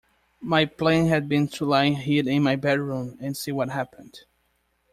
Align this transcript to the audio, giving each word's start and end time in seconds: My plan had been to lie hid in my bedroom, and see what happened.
My 0.39 0.65
plan 0.65 1.05
had 1.09 1.29
been 1.29 1.47
to 1.49 1.65
lie 1.65 1.91
hid 1.91 2.25
in 2.25 2.41
my 2.41 2.55
bedroom, 2.55 3.19
and 3.21 3.37
see 3.37 3.51
what 3.51 3.69
happened. 3.69 4.21